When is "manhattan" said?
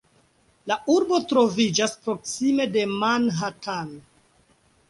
3.05-3.93